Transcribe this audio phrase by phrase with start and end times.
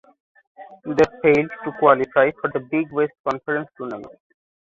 [0.83, 4.17] They failed to qualify for the Big West Conference tournament.